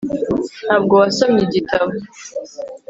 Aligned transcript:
ntabwo 0.65 0.93
wasomye 1.01 1.41
igitabo 1.47 1.91